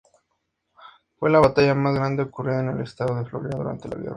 Fue 1.19 1.29
la 1.29 1.37
batalla 1.37 1.75
más 1.75 1.93
grande 1.93 2.23
ocurrida 2.23 2.61
en 2.61 2.69
el 2.69 2.81
estado 2.81 3.13
de 3.15 3.25
Florida 3.25 3.55
durante 3.55 3.87
la 3.87 3.97
guerra. 3.99 4.09